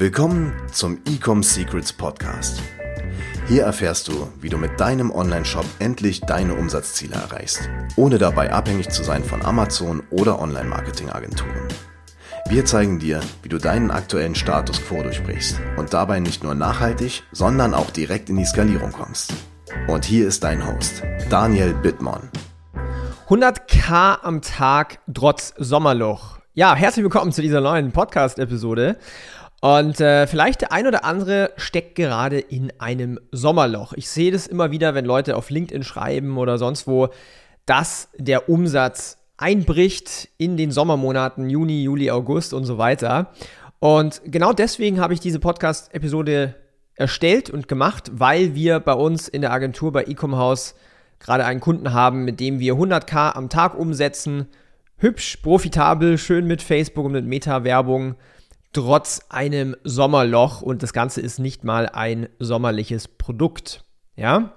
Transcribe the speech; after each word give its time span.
Willkommen 0.00 0.54
zum 0.70 1.00
Ecom 1.08 1.42
Secrets 1.42 1.92
Podcast. 1.92 2.62
Hier 3.48 3.64
erfährst 3.64 4.06
du, 4.06 4.28
wie 4.40 4.48
du 4.48 4.56
mit 4.56 4.78
deinem 4.78 5.10
Online-Shop 5.10 5.64
endlich 5.80 6.20
deine 6.20 6.54
Umsatzziele 6.54 7.16
erreichst, 7.16 7.68
ohne 7.96 8.18
dabei 8.18 8.52
abhängig 8.52 8.90
zu 8.90 9.02
sein 9.02 9.24
von 9.24 9.44
Amazon 9.44 10.04
oder 10.10 10.40
Online-Marketing-Agenturen. 10.40 11.66
Wir 12.48 12.64
zeigen 12.64 13.00
dir, 13.00 13.18
wie 13.42 13.48
du 13.48 13.58
deinen 13.58 13.90
aktuellen 13.90 14.36
Status 14.36 14.80
quo 14.86 15.02
durchbrichst 15.02 15.60
und 15.76 15.92
dabei 15.92 16.20
nicht 16.20 16.44
nur 16.44 16.54
nachhaltig, 16.54 17.24
sondern 17.32 17.74
auch 17.74 17.90
direkt 17.90 18.30
in 18.30 18.36
die 18.36 18.44
Skalierung 18.44 18.92
kommst. 18.92 19.34
Und 19.88 20.04
hier 20.04 20.28
ist 20.28 20.44
dein 20.44 20.64
Host, 20.64 21.02
Daniel 21.28 21.74
Bittmann. 21.74 22.30
100k 23.28 24.20
am 24.22 24.42
Tag 24.42 25.00
trotz 25.12 25.54
Sommerloch. 25.58 26.38
Ja, 26.58 26.74
herzlich 26.74 27.04
willkommen 27.04 27.30
zu 27.30 27.40
dieser 27.40 27.60
neuen 27.60 27.92
Podcast-Episode. 27.92 28.96
Und 29.60 30.00
äh, 30.00 30.26
vielleicht 30.26 30.60
der 30.60 30.72
ein 30.72 30.86
oder 30.86 31.04
andere 31.04 31.52
steckt 31.56 31.96
gerade 31.96 32.38
in 32.38 32.72
einem 32.78 33.18
Sommerloch. 33.32 33.92
Ich 33.94 34.08
sehe 34.08 34.30
das 34.30 34.46
immer 34.46 34.70
wieder, 34.70 34.94
wenn 34.94 35.04
Leute 35.04 35.36
auf 35.36 35.50
LinkedIn 35.50 35.82
schreiben 35.82 36.38
oder 36.38 36.58
sonst 36.58 36.86
wo, 36.86 37.08
dass 37.66 38.08
der 38.16 38.48
Umsatz 38.48 39.18
einbricht 39.36 40.28
in 40.38 40.56
den 40.56 40.70
Sommermonaten 40.70 41.50
Juni, 41.50 41.82
Juli, 41.82 42.10
August 42.10 42.54
und 42.54 42.64
so 42.64 42.78
weiter. 42.78 43.32
Und 43.80 44.22
genau 44.24 44.52
deswegen 44.52 45.00
habe 45.00 45.14
ich 45.14 45.20
diese 45.20 45.38
Podcast-Episode 45.38 46.54
erstellt 46.94 47.48
und 47.50 47.68
gemacht, 47.68 48.10
weil 48.14 48.54
wir 48.54 48.80
bei 48.80 48.92
uns 48.92 49.28
in 49.28 49.40
der 49.40 49.52
Agentur 49.52 49.92
bei 49.92 50.04
Ecom 50.04 50.36
House 50.36 50.74
gerade 51.20 51.44
einen 51.44 51.60
Kunden 51.60 51.92
haben, 51.92 52.24
mit 52.24 52.40
dem 52.40 52.58
wir 52.58 52.74
100k 52.74 53.34
am 53.34 53.48
Tag 53.48 53.78
umsetzen. 53.78 54.48
Hübsch, 54.96 55.36
profitabel, 55.38 56.18
schön 56.18 56.46
mit 56.46 56.60
Facebook 56.60 57.06
und 57.06 57.12
mit 57.12 57.24
Meta-Werbung, 57.24 58.16
trotz 58.72 59.22
einem 59.28 59.76
Sommerloch 59.84 60.62
und 60.62 60.82
das 60.82 60.92
Ganze 60.92 61.20
ist 61.20 61.38
nicht 61.38 61.64
mal 61.64 61.86
ein 61.86 62.28
sommerliches 62.38 63.08
Produkt. 63.08 63.84
Ja? 64.16 64.52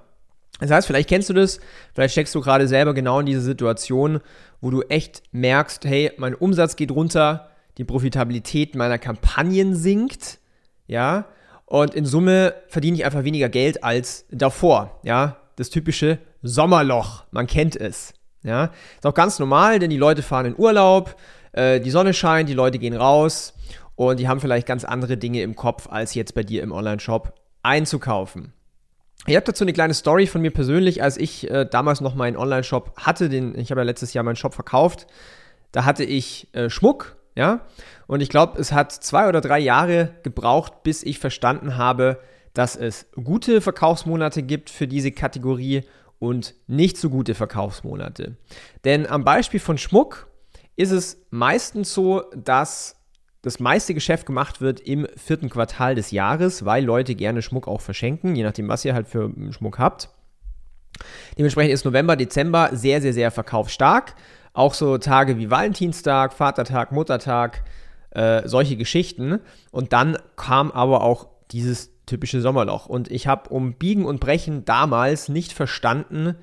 Das 0.60 0.70
heißt, 0.70 0.88
vielleicht 0.88 1.10
kennst 1.10 1.30
du 1.30 1.34
das, 1.34 1.60
vielleicht 1.94 2.12
steckst 2.12 2.36
du 2.36 2.42
gerade 2.42 2.68
selber 2.68 2.94
genau 2.94 3.20
in 3.20 3.26
diese 3.26 3.42
Situation, 3.42 4.20
wo 4.60 4.70
du 4.70 4.82
echt 4.84 5.24
merkst, 5.32 5.86
hey, 5.86 6.12
mein 6.18 6.36
Umsatz 6.36 6.76
geht 6.76 6.92
runter, 6.92 7.50
die 7.78 7.84
Profitabilität 7.84 8.76
meiner 8.76 9.00
Kampagnen 9.00 9.76
sinkt, 9.76 10.40
ja, 10.88 11.26
und 11.66 11.96
in 11.96 12.06
Summe 12.06 12.54
verdiene 12.68 12.98
ich 12.98 13.06
einfach 13.06 13.24
weniger 13.24 13.50
Geld 13.50 13.84
als 13.84 14.26
davor, 14.30 15.00
ja, 15.04 15.38
das 15.56 15.70
typische 15.70 16.20
Sommerloch, 16.44 17.24
man 17.32 17.48
kennt 17.48 17.76
es. 17.76 18.14
Ja, 18.44 18.72
ist 18.96 19.06
auch 19.06 19.14
ganz 19.14 19.38
normal, 19.38 19.78
denn 19.78 19.92
die 19.92 19.98
Leute 19.98 20.24
fahren 20.24 20.48
in 20.48 20.58
Urlaub, 20.58 21.16
äh, 21.52 21.80
die 21.80 21.92
Sonne 21.92 22.14
scheint, 22.14 22.50
die 22.50 22.56
Leute 22.56 22.80
gehen 22.80 22.96
raus 22.96 23.54
und 24.10 24.20
die 24.20 24.28
haben 24.28 24.40
vielleicht 24.40 24.66
ganz 24.66 24.84
andere 24.84 25.16
Dinge 25.16 25.44
im 25.44 25.56
Kopf, 25.56 25.88
als 25.88 26.16
jetzt 26.16 26.34
bei 26.34 26.42
dir 26.42 26.64
im 26.64 26.72
Online-Shop 26.72 27.36
einzukaufen. 27.62 28.52
Ich 29.28 29.36
habe 29.36 29.46
dazu 29.46 29.64
eine 29.64 29.74
kleine 29.74 29.94
Story 29.94 30.26
von 30.26 30.42
mir 30.42 30.50
persönlich, 30.50 31.04
als 31.04 31.18
ich 31.18 31.48
äh, 31.52 31.68
damals 31.70 32.02
noch 32.02 32.16
meinen 32.16 32.36
Online-Shop 32.36 32.94
hatte, 32.98 33.30
den 33.30 33.56
ich 33.56 33.70
habe 33.70 33.82
ja 33.82 33.86
letztes 33.86 34.14
Jahr 34.14 34.24
meinen 34.24 34.38
Shop 34.38 34.56
verkauft. 34.56 35.06
Da 35.72 35.86
hatte 35.86 36.04
ich 36.04 36.48
äh, 36.56 36.72
Schmuck, 36.72 37.16
ja, 37.36 37.62
und 38.08 38.22
ich 38.22 38.30
glaube, 38.30 38.60
es 38.60 38.72
hat 38.72 38.92
zwei 38.92 39.30
oder 39.30 39.40
drei 39.40 39.60
Jahre 39.60 40.16
gebraucht, 40.24 40.82
bis 40.82 41.04
ich 41.04 41.20
verstanden 41.20 41.78
habe, 41.78 42.20
dass 42.56 42.76
es 42.76 43.06
gute 43.24 43.62
Verkaufsmonate 43.62 44.42
gibt 44.42 44.72
für 44.72 44.88
diese 44.88 45.12
Kategorie 45.12 45.84
und 46.18 46.56
nicht 46.66 46.98
so 46.98 47.12
gute 47.12 47.36
Verkaufsmonate. 47.36 48.36
Denn 48.84 49.06
am 49.06 49.24
Beispiel 49.24 49.60
von 49.60 49.78
Schmuck 49.78 50.28
ist 50.76 50.92
es 50.92 51.22
meistens 51.30 51.94
so, 51.94 52.24
dass 52.36 53.01
das 53.42 53.60
meiste 53.60 53.94
Geschäft 53.94 54.26
gemacht 54.26 54.62
wird 54.62 54.80
im 54.80 55.08
vierten 55.16 55.50
Quartal 55.50 55.96
des 55.96 56.12
Jahres, 56.12 56.64
weil 56.66 56.86
Leute 56.86 57.16
gerne 57.16 57.42
Schmuck 57.42 57.68
auch 57.68 57.82
verschenken, 57.82 58.36
je 58.36 58.44
nachdem, 58.44 58.68
was 58.68 58.86
ihr 58.86 58.94
halt 58.94 59.08
für 59.08 59.32
Schmuck 59.52 59.80
habt. 59.80 60.10
Dementsprechend 61.38 61.74
ist 61.74 61.86
November, 61.86 62.16
Dezember 62.16 62.70
sehr, 62.74 63.02
sehr, 63.02 63.14
sehr 63.14 63.32
verkaufsstark. 63.32 64.16
Auch 64.54 64.74
so 64.74 64.98
Tage 64.98 65.38
wie 65.38 65.50
Valentinstag, 65.50 66.34
Vatertag, 66.34 66.92
Muttertag, 66.92 67.64
äh, 68.12 68.48
solche 68.48 68.76
Geschichten. 68.76 69.40
Und 69.72 69.94
dann 69.94 70.18
kam 70.36 70.72
aber 70.72 71.02
auch 71.02 71.28
dieses 71.52 71.90
typische 72.06 72.42
Sommerloch. 72.42 72.86
Und 72.86 73.10
ich 73.10 73.28
habe 73.28 73.50
um 73.50 73.74
Biegen 73.74 74.06
und 74.06 74.20
Brechen 74.20 74.66
damals 74.66 75.30
nicht 75.30 75.54
verstanden, 75.54 76.36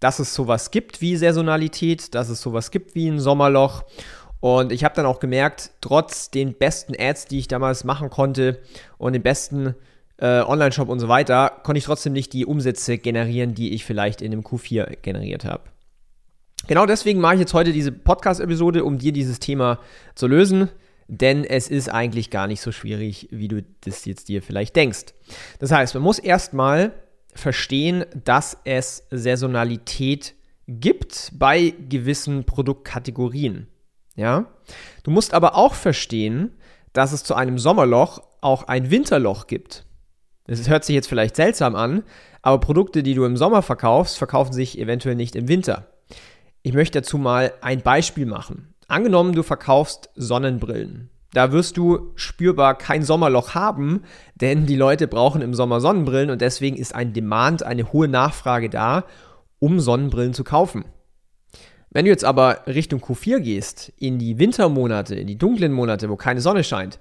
dass 0.00 0.18
es 0.18 0.34
sowas 0.34 0.70
gibt 0.70 1.00
wie 1.00 1.16
Saisonalität, 1.16 2.14
dass 2.14 2.28
es 2.28 2.40
sowas 2.40 2.70
gibt 2.70 2.94
wie 2.94 3.08
ein 3.08 3.18
Sommerloch. 3.18 3.84
Und 4.40 4.72
ich 4.72 4.84
habe 4.84 4.94
dann 4.94 5.06
auch 5.06 5.20
gemerkt, 5.20 5.72
trotz 5.80 6.30
den 6.30 6.54
besten 6.54 6.94
Ads, 6.98 7.26
die 7.26 7.38
ich 7.38 7.48
damals 7.48 7.84
machen 7.84 8.10
konnte 8.10 8.60
und 8.96 9.12
den 9.12 9.22
besten 9.22 9.74
äh, 10.18 10.40
Online-Shop 10.42 10.88
und 10.88 11.00
so 11.00 11.08
weiter, 11.08 11.60
konnte 11.64 11.78
ich 11.78 11.84
trotzdem 11.84 12.12
nicht 12.12 12.32
die 12.32 12.46
Umsätze 12.46 12.98
generieren, 12.98 13.54
die 13.54 13.72
ich 13.72 13.84
vielleicht 13.84 14.22
in 14.22 14.30
dem 14.30 14.42
Q4 14.42 14.98
generiert 15.02 15.44
habe. 15.44 15.64
Genau 16.66 16.86
deswegen 16.86 17.20
mache 17.20 17.34
ich 17.34 17.40
jetzt 17.40 17.54
heute 17.54 17.72
diese 17.72 17.92
Podcast-Episode, 17.92 18.84
um 18.84 18.98
dir 18.98 19.12
dieses 19.12 19.40
Thema 19.40 19.80
zu 20.14 20.26
lösen 20.26 20.70
denn 21.08 21.44
es 21.44 21.68
ist 21.68 21.88
eigentlich 21.88 22.30
gar 22.30 22.46
nicht 22.46 22.60
so 22.60 22.70
schwierig, 22.70 23.28
wie 23.30 23.48
du 23.48 23.64
das 23.80 24.04
jetzt 24.04 24.28
dir 24.28 24.42
vielleicht 24.42 24.76
denkst. 24.76 25.14
Das 25.58 25.72
heißt, 25.72 25.94
man 25.94 26.02
muss 26.02 26.18
erstmal 26.18 26.92
verstehen, 27.34 28.04
dass 28.24 28.58
es 28.64 29.04
Saisonalität 29.10 30.34
gibt 30.66 31.32
bei 31.34 31.72
gewissen 31.88 32.44
Produktkategorien. 32.44 33.68
Ja? 34.18 34.46
Du 35.04 35.10
musst 35.10 35.32
aber 35.32 35.54
auch 35.54 35.74
verstehen, 35.74 36.50
dass 36.92 37.12
es 37.12 37.22
zu 37.22 37.34
einem 37.34 37.58
Sommerloch 37.58 38.20
auch 38.40 38.64
ein 38.64 38.90
Winterloch 38.90 39.46
gibt. 39.46 39.86
Das 40.46 40.68
hört 40.68 40.84
sich 40.84 40.94
jetzt 40.94 41.08
vielleicht 41.08 41.36
seltsam 41.36 41.76
an, 41.76 42.02
aber 42.42 42.58
Produkte, 42.58 43.02
die 43.02 43.14
du 43.14 43.24
im 43.24 43.36
Sommer 43.36 43.62
verkaufst, 43.62 44.18
verkaufen 44.18 44.52
sich 44.52 44.78
eventuell 44.78 45.14
nicht 45.14 45.36
im 45.36 45.46
Winter. 45.46 45.86
Ich 46.62 46.72
möchte 46.72 47.00
dazu 47.00 47.16
mal 47.16 47.52
ein 47.60 47.82
Beispiel 47.82 48.26
machen. 48.26 48.74
Angenommen, 48.88 49.34
du 49.34 49.42
verkaufst 49.42 50.10
Sonnenbrillen. 50.16 51.10
Da 51.32 51.52
wirst 51.52 51.76
du 51.76 52.12
spürbar 52.16 52.76
kein 52.76 53.04
Sommerloch 53.04 53.54
haben, 53.54 54.02
denn 54.34 54.66
die 54.66 54.76
Leute 54.76 55.06
brauchen 55.06 55.42
im 55.42 55.54
Sommer 55.54 55.80
Sonnenbrillen 55.80 56.30
und 56.30 56.40
deswegen 56.40 56.76
ist 56.76 56.94
ein 56.94 57.12
Demand, 57.12 57.62
eine 57.62 57.92
hohe 57.92 58.08
Nachfrage 58.08 58.70
da, 58.70 59.04
um 59.60 59.78
Sonnenbrillen 59.78 60.34
zu 60.34 60.42
kaufen. 60.42 60.86
Wenn 61.90 62.04
du 62.04 62.10
jetzt 62.10 62.24
aber 62.24 62.66
Richtung 62.66 63.00
Q4 63.00 63.40
gehst, 63.40 63.92
in 63.98 64.18
die 64.18 64.38
Wintermonate, 64.38 65.14
in 65.14 65.26
die 65.26 65.38
dunklen 65.38 65.72
Monate, 65.72 66.10
wo 66.10 66.16
keine 66.16 66.40
Sonne 66.40 66.64
scheint, 66.64 66.98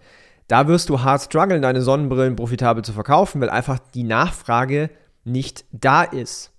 da 0.48 0.68
wirst 0.68 0.90
du 0.90 1.02
hart 1.02 1.24
strugglen, 1.24 1.62
deine 1.62 1.82
Sonnenbrillen 1.82 2.38
profitabel 2.38 2.84
zu 2.84 2.94
verkaufen, 2.94 3.42
weil 3.42 3.50
einfach 3.50 3.80
die 3.80 4.04
Nachfrage 4.04 4.90
nicht 5.26 5.66
da 5.72 6.04
ist. 6.04 6.54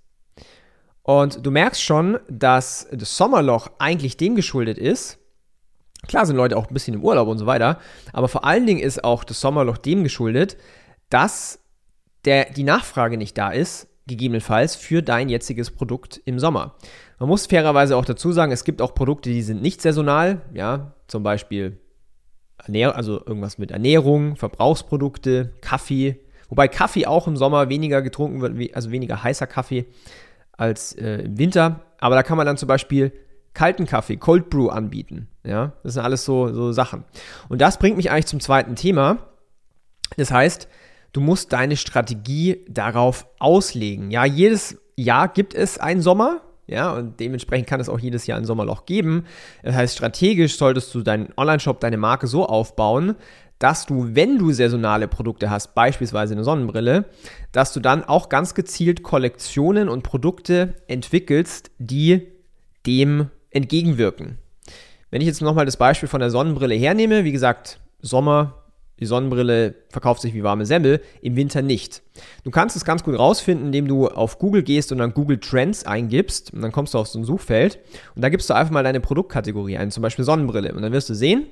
Und 1.02 1.46
du 1.46 1.50
merkst 1.50 1.82
schon, 1.82 2.18
dass 2.28 2.86
das 2.92 3.16
Sommerloch 3.16 3.70
eigentlich 3.78 4.18
dem 4.18 4.34
geschuldet 4.34 4.76
ist. 4.76 5.18
Klar 6.06 6.26
sind 6.26 6.36
Leute 6.36 6.56
auch 6.56 6.68
ein 6.68 6.74
bisschen 6.74 6.94
im 6.94 7.02
Urlaub 7.02 7.28
und 7.28 7.38
so 7.38 7.46
weiter, 7.46 7.78
aber 8.12 8.28
vor 8.28 8.44
allen 8.44 8.66
Dingen 8.66 8.80
ist 8.80 9.02
auch 9.02 9.24
das 9.24 9.40
Sommerloch 9.40 9.78
dem 9.78 10.04
geschuldet, 10.04 10.58
dass 11.08 11.60
der, 12.26 12.50
die 12.50 12.62
Nachfrage 12.62 13.16
nicht 13.16 13.38
da 13.38 13.50
ist, 13.50 13.88
gegebenenfalls 14.08 14.74
für 14.74 15.02
dein 15.02 15.28
jetziges 15.28 15.70
Produkt 15.70 16.20
im 16.24 16.40
Sommer. 16.40 16.74
Man 17.20 17.28
muss 17.28 17.46
fairerweise 17.46 17.96
auch 17.96 18.04
dazu 18.04 18.32
sagen, 18.32 18.50
es 18.50 18.64
gibt 18.64 18.82
auch 18.82 18.94
Produkte, 18.94 19.30
die 19.30 19.42
sind 19.42 19.62
nicht 19.62 19.80
saisonal, 19.80 20.42
ja, 20.52 20.94
zum 21.06 21.22
Beispiel 21.22 21.78
Ernähr 22.64 22.96
also 22.96 23.24
irgendwas 23.24 23.58
mit 23.58 23.70
Ernährung, 23.70 24.36
Verbrauchsprodukte, 24.36 25.52
Kaffee, 25.60 26.18
wobei 26.48 26.68
Kaffee 26.68 27.06
auch 27.06 27.28
im 27.28 27.36
Sommer 27.36 27.68
weniger 27.68 28.02
getrunken 28.02 28.40
wird, 28.40 28.74
also 28.74 28.90
weniger 28.90 29.22
heißer 29.22 29.46
Kaffee 29.46 29.86
als 30.52 30.92
äh, 30.94 31.22
im 31.22 31.38
Winter. 31.38 31.80
Aber 31.98 32.14
da 32.14 32.22
kann 32.22 32.36
man 32.36 32.46
dann 32.46 32.56
zum 32.56 32.66
Beispiel 32.66 33.12
kalten 33.54 33.86
Kaffee, 33.86 34.16
Cold 34.16 34.50
Brew 34.50 34.68
anbieten. 34.68 35.28
Ja, 35.44 35.72
das 35.82 35.94
sind 35.94 36.02
alles 36.02 36.24
so, 36.24 36.52
so 36.52 36.72
Sachen. 36.72 37.04
Und 37.48 37.60
das 37.60 37.78
bringt 37.78 37.96
mich 37.96 38.10
eigentlich 38.10 38.26
zum 38.26 38.40
zweiten 38.40 38.76
Thema. 38.76 39.18
Das 40.16 40.30
heißt, 40.30 40.68
du 41.12 41.20
musst 41.20 41.52
deine 41.52 41.76
Strategie 41.76 42.64
darauf 42.68 43.26
auslegen. 43.38 44.10
Ja, 44.10 44.24
jedes 44.24 44.78
Jahr 44.96 45.28
gibt 45.28 45.54
es 45.54 45.78
einen 45.78 46.02
Sommer. 46.02 46.42
Ja, 46.66 46.92
und 46.92 47.18
dementsprechend 47.18 47.66
kann 47.66 47.80
es 47.80 47.88
auch 47.88 47.98
jedes 47.98 48.26
Jahr 48.26 48.36
ein 48.36 48.44
Sommerloch 48.44 48.84
geben. 48.84 49.24
Das 49.62 49.74
heißt, 49.74 49.96
strategisch 49.96 50.58
solltest 50.58 50.94
du 50.94 51.00
deinen 51.00 51.32
Online-Shop, 51.36 51.80
deine 51.80 51.96
Marke 51.96 52.26
so 52.26 52.44
aufbauen, 52.44 53.14
dass 53.58 53.86
du, 53.86 54.14
wenn 54.14 54.38
du 54.38 54.52
saisonale 54.52 55.08
Produkte 55.08 55.50
hast, 55.50 55.74
beispielsweise 55.74 56.34
eine 56.34 56.44
Sonnenbrille, 56.44 57.06
dass 57.52 57.72
du 57.72 57.80
dann 57.80 58.04
auch 58.04 58.28
ganz 58.28 58.54
gezielt 58.54 59.02
Kollektionen 59.02 59.88
und 59.88 60.02
Produkte 60.02 60.74
entwickelst, 60.86 61.70
die 61.78 62.28
dem 62.86 63.30
entgegenwirken. 63.50 64.38
Wenn 65.10 65.22
ich 65.22 65.26
jetzt 65.26 65.40
nochmal 65.40 65.64
das 65.64 65.78
Beispiel 65.78 66.08
von 66.08 66.20
der 66.20 66.30
Sonnenbrille 66.30 66.74
hernehme, 66.74 67.24
wie 67.24 67.32
gesagt, 67.32 67.80
Sommer, 68.00 68.62
die 69.00 69.06
Sonnenbrille 69.06 69.74
verkauft 69.90 70.22
sich 70.22 70.34
wie 70.34 70.42
warme 70.42 70.66
Semmel, 70.66 71.00
im 71.22 71.36
Winter 71.36 71.62
nicht. 71.62 72.02
Du 72.44 72.50
kannst 72.50 72.76
es 72.76 72.84
ganz 72.84 73.04
gut 73.04 73.18
rausfinden, 73.18 73.66
indem 73.66 73.86
du 73.86 74.08
auf 74.08 74.38
Google 74.38 74.62
gehst 74.62 74.90
und 74.92 74.98
dann 74.98 75.14
Google 75.14 75.38
Trends 75.38 75.86
eingibst 75.86 76.52
und 76.52 76.62
dann 76.62 76.72
kommst 76.72 76.94
du 76.94 76.98
auf 76.98 77.06
so 77.06 77.18
ein 77.18 77.24
Suchfeld 77.24 77.78
und 78.14 78.22
da 78.22 78.28
gibst 78.28 78.50
du 78.50 78.54
einfach 78.54 78.72
mal 78.72 78.82
deine 78.82 79.00
Produktkategorie 79.00 79.78
ein, 79.78 79.90
zum 79.90 80.02
Beispiel 80.02 80.24
Sonnenbrille 80.24 80.74
und 80.74 80.82
dann 80.82 80.92
wirst 80.92 81.08
du 81.08 81.14
sehen, 81.14 81.46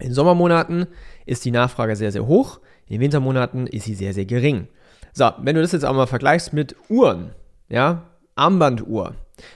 In 0.00 0.14
Sommermonaten 0.14 0.86
ist 1.26 1.44
die 1.44 1.50
Nachfrage 1.50 1.96
sehr, 1.96 2.12
sehr 2.12 2.26
hoch, 2.26 2.60
in 2.86 3.00
Wintermonaten 3.00 3.66
ist 3.66 3.84
sie 3.84 3.94
sehr, 3.94 4.14
sehr 4.14 4.26
gering. 4.26 4.68
So, 5.12 5.30
wenn 5.38 5.56
du 5.56 5.62
das 5.62 5.72
jetzt 5.72 5.84
auch 5.84 5.94
mal 5.94 6.06
vergleichst 6.06 6.52
mit 6.52 6.76
Uhren, 6.88 7.34
ja, 7.68 8.04
Armbanduhr, 8.36 9.14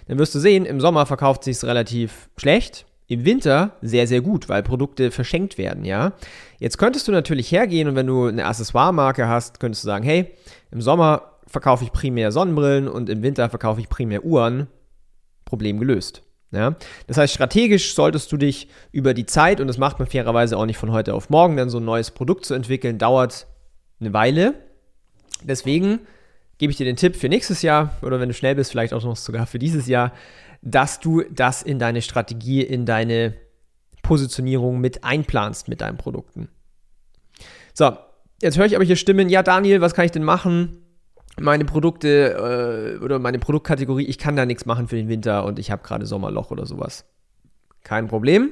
dann 0.08 0.18
wirst 0.18 0.34
du 0.34 0.40
sehen, 0.40 0.64
im 0.64 0.80
Sommer 0.80 1.06
verkauft 1.06 1.44
sich 1.44 1.56
es 1.56 1.64
relativ 1.64 2.28
schlecht, 2.36 2.86
im 3.12 3.24
Winter 3.24 3.76
sehr, 3.82 4.06
sehr 4.06 4.20
gut, 4.20 4.48
weil 4.48 4.62
Produkte 4.62 5.10
verschenkt 5.10 5.58
werden, 5.58 5.84
ja. 5.84 6.12
Jetzt 6.58 6.78
könntest 6.78 7.08
du 7.08 7.12
natürlich 7.12 7.50
hergehen 7.52 7.88
und 7.88 7.96
wenn 7.96 8.06
du 8.06 8.26
eine 8.26 8.46
Accessoire-Marke 8.46 9.28
hast, 9.28 9.60
könntest 9.60 9.84
du 9.84 9.86
sagen, 9.86 10.04
hey, 10.04 10.32
im 10.70 10.80
Sommer 10.80 11.32
verkaufe 11.46 11.84
ich 11.84 11.92
primär 11.92 12.32
Sonnenbrillen 12.32 12.88
und 12.88 13.10
im 13.10 13.22
Winter 13.22 13.50
verkaufe 13.50 13.80
ich 13.80 13.88
primär 13.88 14.24
Uhren. 14.24 14.68
Problem 15.44 15.78
gelöst. 15.78 16.22
Ja? 16.50 16.76
Das 17.08 17.18
heißt, 17.18 17.34
strategisch 17.34 17.94
solltest 17.94 18.32
du 18.32 18.36
dich 18.36 18.68
über 18.90 19.12
die 19.12 19.26
Zeit, 19.26 19.60
und 19.60 19.66
das 19.66 19.76
macht 19.76 19.98
man 19.98 20.08
fairerweise 20.08 20.56
auch 20.56 20.66
nicht 20.66 20.78
von 20.78 20.92
heute 20.92 21.14
auf 21.14 21.28
morgen, 21.28 21.56
denn 21.56 21.68
so 21.68 21.78
ein 21.78 21.84
neues 21.84 22.10
Produkt 22.10 22.46
zu 22.46 22.54
entwickeln, 22.54 22.98
dauert 22.98 23.46
eine 24.00 24.14
Weile. 24.14 24.54
Deswegen 25.42 26.00
gebe 26.58 26.70
ich 26.70 26.76
dir 26.76 26.86
den 26.86 26.96
Tipp 26.96 27.16
für 27.16 27.28
nächstes 27.28 27.62
Jahr 27.62 27.90
oder 28.02 28.20
wenn 28.20 28.28
du 28.28 28.34
schnell 28.34 28.54
bist, 28.54 28.70
vielleicht 28.70 28.94
auch 28.94 29.02
noch 29.02 29.16
sogar 29.16 29.46
für 29.46 29.58
dieses 29.58 29.88
Jahr, 29.88 30.12
dass 30.62 31.00
du 31.00 31.22
das 31.30 31.62
in 31.62 31.78
deine 31.78 32.00
Strategie, 32.00 32.62
in 32.62 32.86
deine 32.86 33.34
Positionierung 34.02 34.80
mit 34.80 35.04
einplanst 35.04 35.68
mit 35.68 35.80
deinen 35.80 35.96
Produkten. 35.96 36.48
So, 37.72 37.96
jetzt 38.40 38.58
höre 38.58 38.66
ich 38.66 38.74
aber 38.74 38.84
hier 38.84 38.96
Stimmen, 38.96 39.28
ja 39.28 39.42
Daniel, 39.42 39.80
was 39.80 39.94
kann 39.94 40.04
ich 40.04 40.10
denn 40.10 40.24
machen? 40.24 40.78
Meine 41.40 41.64
Produkte 41.64 42.98
äh, 42.98 43.02
oder 43.02 43.18
meine 43.18 43.38
Produktkategorie, 43.38 44.04
ich 44.04 44.18
kann 44.18 44.36
da 44.36 44.44
nichts 44.44 44.66
machen 44.66 44.88
für 44.88 44.96
den 44.96 45.08
Winter 45.08 45.44
und 45.44 45.58
ich 45.58 45.70
habe 45.70 45.82
gerade 45.82 46.04
Sommerloch 46.04 46.50
oder 46.50 46.66
sowas. 46.66 47.04
Kein 47.84 48.08
Problem. 48.08 48.50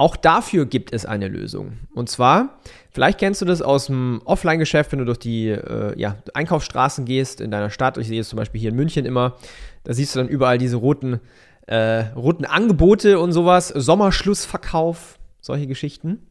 Auch 0.00 0.16
dafür 0.16 0.64
gibt 0.64 0.94
es 0.94 1.04
eine 1.04 1.28
Lösung. 1.28 1.72
Und 1.94 2.08
zwar, 2.08 2.58
vielleicht 2.90 3.18
kennst 3.18 3.42
du 3.42 3.44
das 3.44 3.60
aus 3.60 3.88
dem 3.88 4.22
Offline-Geschäft, 4.24 4.92
wenn 4.92 5.00
du 5.00 5.04
durch 5.04 5.18
die 5.18 5.48
äh, 5.48 5.92
ja, 6.00 6.16
Einkaufsstraßen 6.32 7.04
gehst 7.04 7.42
in 7.42 7.50
deiner 7.50 7.68
Stadt. 7.68 7.98
Ich 7.98 8.08
sehe 8.08 8.22
es 8.22 8.30
zum 8.30 8.38
Beispiel 8.38 8.62
hier 8.62 8.70
in 8.70 8.76
München 8.76 9.04
immer. 9.04 9.36
Da 9.84 9.92
siehst 9.92 10.14
du 10.14 10.20
dann 10.20 10.28
überall 10.28 10.56
diese 10.56 10.76
roten, 10.76 11.20
äh, 11.66 11.98
roten 12.16 12.46
Angebote 12.46 13.18
und 13.20 13.32
sowas. 13.32 13.68
Sommerschlussverkauf, 13.68 15.18
solche 15.42 15.66
Geschichten. 15.66 16.26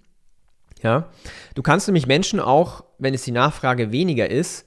Ja. 0.82 1.12
Du 1.54 1.62
kannst 1.62 1.88
nämlich 1.88 2.08
Menschen 2.08 2.40
auch, 2.40 2.84
wenn 2.98 3.14
es 3.14 3.22
die 3.22 3.32
Nachfrage 3.32 3.92
weniger 3.92 4.32
ist, 4.32 4.66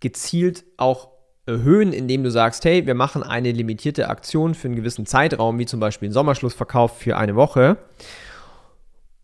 gezielt 0.00 0.64
auch 0.78 1.10
erhöhen, 1.44 1.92
indem 1.92 2.24
du 2.24 2.30
sagst, 2.30 2.64
hey, 2.64 2.86
wir 2.86 2.94
machen 2.94 3.22
eine 3.22 3.52
limitierte 3.52 4.08
Aktion 4.08 4.54
für 4.54 4.68
einen 4.68 4.76
gewissen 4.76 5.04
Zeitraum, 5.04 5.58
wie 5.58 5.66
zum 5.66 5.78
Beispiel 5.78 6.06
einen 6.06 6.14
Sommerschlussverkauf 6.14 6.96
für 6.96 7.18
eine 7.18 7.36
Woche 7.36 7.76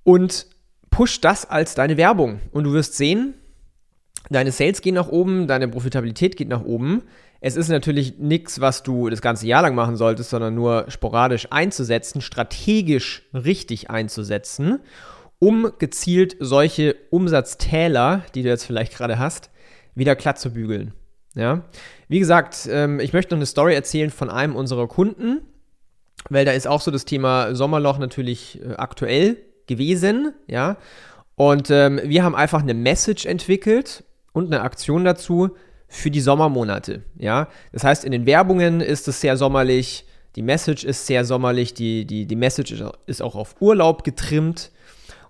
und 0.06 0.46
push 0.88 1.20
das 1.20 1.50
als 1.50 1.74
deine 1.74 1.96
Werbung. 1.96 2.38
Und 2.52 2.62
du 2.62 2.72
wirst 2.72 2.94
sehen, 2.94 3.34
deine 4.30 4.52
Sales 4.52 4.80
gehen 4.80 4.94
nach 4.94 5.08
oben, 5.08 5.48
deine 5.48 5.66
Profitabilität 5.66 6.36
geht 6.36 6.48
nach 6.48 6.62
oben. 6.62 7.02
Es 7.40 7.56
ist 7.56 7.68
natürlich 7.68 8.16
nichts, 8.18 8.60
was 8.60 8.84
du 8.84 9.10
das 9.10 9.20
ganze 9.20 9.48
Jahr 9.48 9.62
lang 9.62 9.74
machen 9.74 9.96
solltest, 9.96 10.30
sondern 10.30 10.54
nur 10.54 10.86
sporadisch 10.88 11.48
einzusetzen, 11.50 12.20
strategisch 12.20 13.28
richtig 13.34 13.90
einzusetzen, 13.90 14.78
um 15.40 15.72
gezielt 15.80 16.36
solche 16.38 16.94
Umsatztäler, 17.10 18.22
die 18.36 18.44
du 18.44 18.48
jetzt 18.48 18.64
vielleicht 18.64 18.94
gerade 18.94 19.18
hast, 19.18 19.50
wieder 19.96 20.14
glatt 20.14 20.38
zu 20.38 20.52
bügeln. 20.52 20.92
Ja? 21.34 21.64
Wie 22.06 22.20
gesagt, 22.20 22.68
ähm, 22.70 23.00
ich 23.00 23.12
möchte 23.12 23.34
noch 23.34 23.38
eine 23.38 23.46
Story 23.46 23.74
erzählen 23.74 24.10
von 24.10 24.30
einem 24.30 24.54
unserer 24.54 24.86
Kunden, 24.86 25.40
weil 26.30 26.44
da 26.44 26.52
ist 26.52 26.68
auch 26.68 26.80
so 26.80 26.92
das 26.92 27.04
Thema 27.06 27.56
Sommerloch 27.56 27.98
natürlich 27.98 28.62
äh, 28.62 28.74
aktuell 28.76 29.38
gewesen, 29.66 30.32
ja. 30.46 30.76
Und 31.34 31.70
ähm, 31.70 32.00
wir 32.04 32.24
haben 32.24 32.34
einfach 32.34 32.62
eine 32.62 32.74
Message 32.74 33.26
entwickelt 33.26 34.04
und 34.32 34.46
eine 34.46 34.62
Aktion 34.62 35.04
dazu 35.04 35.50
für 35.88 36.10
die 36.10 36.20
Sommermonate, 36.20 37.04
ja. 37.18 37.48
Das 37.72 37.84
heißt, 37.84 38.04
in 38.04 38.12
den 38.12 38.26
Werbungen 38.26 38.80
ist 38.80 39.08
es 39.08 39.20
sehr 39.20 39.36
sommerlich, 39.36 40.06
die 40.34 40.42
Message 40.42 40.84
ist 40.84 41.06
sehr 41.06 41.24
sommerlich, 41.24 41.74
die, 41.74 42.06
die, 42.06 42.26
die 42.26 42.36
Message 42.36 42.82
ist 43.06 43.22
auch 43.22 43.34
auf 43.34 43.56
Urlaub 43.60 44.04
getrimmt. 44.04 44.70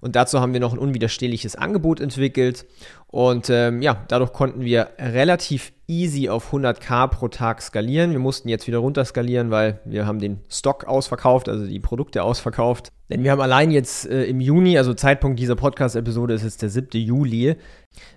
Und 0.06 0.14
dazu 0.14 0.41
haben 0.41 0.53
wir 0.53 0.61
noch 0.61 0.73
ein 0.73 0.79
unwiderstehliches 0.79 1.56
Angebot 1.56 1.99
entwickelt. 1.99 2.64
Und 3.08 3.50
ähm, 3.50 3.82
ja, 3.82 4.05
dadurch 4.06 4.32
konnten 4.32 4.61
wir 4.61 4.91
relativ 5.00 5.73
easy 5.88 6.29
auf 6.29 6.53
100k 6.53 7.08
pro 7.08 7.26
Tag 7.26 7.61
skalieren. 7.61 8.12
Wir 8.12 8.20
mussten 8.20 8.49
jetzt 8.49 8.69
wieder 8.69 8.79
runter 8.79 9.05
skalieren, 9.05 9.50
weil 9.50 9.81
wir 9.85 10.06
haben 10.06 10.20
den 10.20 10.38
Stock 10.49 10.85
ausverkauft, 10.85 11.49
also 11.49 11.67
die 11.67 11.81
Produkte 11.81 12.23
ausverkauft. 12.23 12.93
Denn 13.11 13.25
wir 13.25 13.32
haben 13.32 13.41
allein 13.41 13.73
jetzt 13.73 14.08
äh, 14.08 14.26
im 14.26 14.41
Juni, 14.41 14.79
also 14.79 14.94
Zeitpunkt 14.94 15.41
dieser 15.41 15.56
Podcast-Episode 15.56 16.35
ist 16.35 16.44
jetzt 16.44 16.62
der 16.62 16.70
7. 16.70 17.00
Juli. 17.00 17.56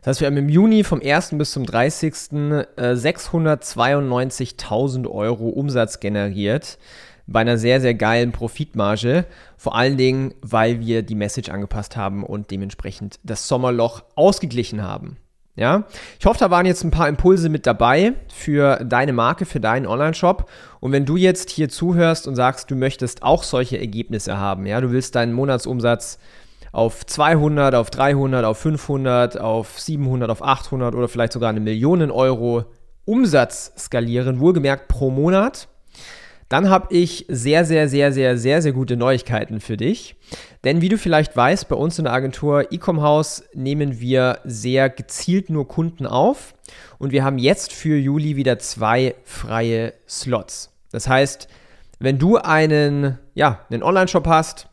Das 0.02 0.10
heißt, 0.10 0.22
wir 0.22 0.28
haben 0.28 0.38
im 0.38 0.50
Juni 0.50 0.84
vom 0.84 1.02
1. 1.04 1.32
bis 1.40 1.54
zum 1.54 1.66
30. 1.66 2.14
Äh, 2.14 2.66
692.000 2.94 5.10
Euro 5.10 5.50
Umsatz 5.50 6.00
generiert 6.00 6.78
bei 7.32 7.42
einer 7.42 7.58
sehr, 7.58 7.80
sehr 7.82 7.94
geilen 7.94 8.32
Profitmarge. 8.32 9.26
Vor 9.58 9.76
allen 9.76 9.98
Dingen, 9.98 10.34
weil 10.42 10.80
wir 10.80 11.04
die 11.04 11.16
Message 11.16 11.50
angepasst 11.50 11.96
haben 11.96 12.24
und 12.24 12.52
dementsprechend 12.52 13.20
das 13.24 13.48
Sommerloch 13.48 14.04
ausgeglichen 14.16 14.84
haben. 14.84 15.18
Ja, 15.56 15.84
ich 16.18 16.26
hoffe, 16.26 16.40
da 16.40 16.50
waren 16.52 16.66
jetzt 16.66 16.86
ein 16.86 16.92
paar 16.92 17.10
Impulse 17.10 17.50
mit 17.50 17.68
dabei 17.68 18.14
für 18.34 18.78
deine 18.86 19.12
Marke, 19.12 19.46
für 19.46 19.60
deinen 19.60 19.88
Online-Shop. 19.88 20.50
Und 20.80 20.94
wenn 20.94 21.06
du 21.06 21.18
jetzt 21.18 21.50
hier 21.50 21.68
zuhörst 21.68 22.30
und 22.30 22.36
sagst, 22.36 22.72
du 22.72 22.76
möchtest 22.76 23.24
auch 23.24 23.44
solche 23.44 23.78
Ergebnisse 23.78 24.38
haben, 24.38 24.66
ja, 24.66 24.80
du 24.80 24.92
willst 24.92 25.16
deinen 25.16 25.34
Monatsumsatz 25.34 26.18
auf 26.72 27.06
200, 27.06 27.76
auf 27.76 27.90
300, 27.90 28.46
auf 28.46 28.58
500, 28.58 29.38
auf 29.40 29.80
700, 29.80 30.30
auf 30.30 30.42
800 30.42 30.96
oder 30.96 31.10
vielleicht 31.10 31.34
sogar 31.34 31.50
eine 31.50 31.60
Million 31.60 32.10
Euro 32.10 32.66
Umsatz 33.04 33.74
skalieren, 33.78 34.40
wohlgemerkt 34.40 34.88
pro 34.88 35.10
Monat, 35.10 35.68
dann 36.50 36.70
habe 36.70 36.94
ich 36.94 37.26
sehr, 37.30 37.64
sehr, 37.64 37.88
sehr, 37.88 38.12
sehr, 38.12 38.38
sehr, 38.38 38.62
sehr 38.62 38.72
gute 38.74 38.98
Neuigkeiten 38.98 39.60
für 39.60 39.78
dich. 39.78 40.16
Denn 40.64 40.82
wie 40.82 40.90
du 40.90 40.98
vielleicht 40.98 41.38
weißt, 41.38 41.70
bei 41.70 41.76
uns 41.76 42.00
in 42.00 42.06
der 42.06 42.14
Agentur 42.14 42.74
Ecom 42.74 43.02
House 43.02 43.44
nehmen 43.54 44.00
wir 44.00 44.40
sehr 44.44 44.90
gezielt 44.90 45.52
nur 45.52 45.68
Kunden 45.68 46.08
auf. 46.08 46.56
Und 46.98 47.12
wir 47.12 47.24
haben 47.24 47.38
jetzt 47.38 47.72
für 47.72 47.98
Juli 47.98 48.36
wieder 48.36 48.58
zwei 48.58 49.16
freie 49.24 49.94
Slots. 50.08 50.74
Das 50.92 51.08
heißt, 51.08 51.48
wenn 52.00 52.18
du 52.18 52.38
einen, 52.38 53.20
ja, 53.36 53.66
einen 53.70 53.84
Online-Shop 53.84 54.26
hast 54.26 54.70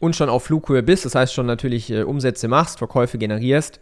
und 0.00 0.16
schon 0.16 0.28
auf 0.28 0.44
Flughöhe 0.44 0.82
bist, 0.82 1.04
das 1.04 1.14
heißt 1.14 1.32
schon 1.32 1.46
natürlich 1.46 1.90
äh, 1.90 2.02
Umsätze 2.02 2.48
machst, 2.48 2.78
Verkäufe 2.78 3.18
generierst 3.18 3.80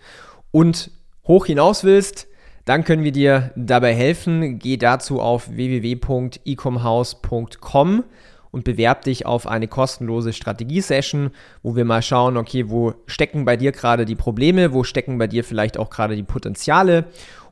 und 0.51 0.91
hoch 1.27 1.47
hinaus 1.47 1.83
willst, 1.83 2.29
dann 2.67 2.85
können 2.85 3.03
wir 3.05 3.13
dir 3.13 3.53
dabei 3.57 3.95
helfen. 3.95 4.59
Geh 4.59 4.77
dazu 4.77 5.21
auf 5.21 5.57
www.ecomhouse.com 5.57 8.05
und 8.51 8.65
bewerb 8.65 9.03
dich 9.03 9.25
auf 9.25 9.47
eine 9.47 9.69
kostenlose 9.69 10.33
Strategiesession, 10.33 11.31
wo 11.63 11.77
wir 11.77 11.85
mal 11.85 12.03
schauen, 12.03 12.37
okay, 12.37 12.69
wo 12.69 12.95
stecken 13.07 13.45
bei 13.45 13.57
dir 13.57 13.71
gerade 13.71 14.05
die 14.05 14.17
Probleme, 14.17 14.73
wo 14.73 14.83
stecken 14.83 15.17
bei 15.17 15.29
dir 15.29 15.45
vielleicht 15.45 15.79
auch 15.79 15.91
gerade 15.91 16.17
die 16.17 16.25
Potenziale 16.25 17.05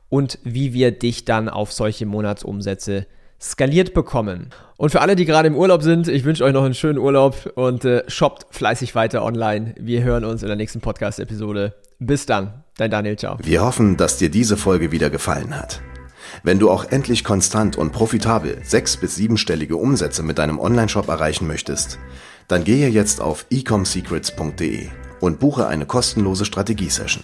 und 0.09 0.37
wie 0.43 0.73
wir 0.73 0.91
dich 0.91 1.23
dann 1.23 1.47
auf 1.47 1.71
solche 1.71 2.05
Monatsumsätze 2.05 3.07
skaliert 3.51 3.93
bekommen. 3.93 4.49
Und 4.77 4.89
für 4.89 5.01
alle, 5.01 5.15
die 5.15 5.25
gerade 5.25 5.47
im 5.47 5.55
Urlaub 5.55 5.83
sind, 5.83 6.07
ich 6.07 6.25
wünsche 6.25 6.43
euch 6.43 6.53
noch 6.53 6.63
einen 6.63 6.73
schönen 6.73 6.97
Urlaub 6.97 7.51
und 7.55 7.85
äh, 7.85 8.03
shoppt 8.07 8.47
fleißig 8.49 8.95
weiter 8.95 9.23
online. 9.23 9.75
Wir 9.79 10.03
hören 10.03 10.25
uns 10.25 10.41
in 10.41 10.47
der 10.47 10.57
nächsten 10.57 10.81
Podcast-Episode. 10.81 11.75
Bis 11.99 12.25
dann, 12.25 12.63
dein 12.77 12.91
Daniel, 12.91 13.17
ciao. 13.17 13.37
Wir 13.41 13.63
hoffen, 13.63 13.97
dass 13.97 14.17
dir 14.17 14.29
diese 14.29 14.57
Folge 14.57 14.91
wieder 14.91 15.09
gefallen 15.09 15.55
hat. 15.57 15.81
Wenn 16.43 16.59
du 16.59 16.69
auch 16.69 16.85
endlich 16.85 17.23
konstant 17.23 17.77
und 17.77 17.91
profitabel 17.91 18.57
sechs- 18.63 18.97
bis 18.97 19.15
siebenstellige 19.15 19.77
Umsätze 19.77 20.23
mit 20.23 20.39
deinem 20.39 20.59
Onlineshop 20.59 21.07
erreichen 21.07 21.47
möchtest, 21.47 21.99
dann 22.47 22.63
gehe 22.63 22.89
jetzt 22.89 23.21
auf 23.21 23.45
ecomsecrets.de 23.49 24.87
und 25.21 25.39
buche 25.39 25.67
eine 25.67 25.85
kostenlose 25.85 26.45
Strategiesession. 26.45 27.23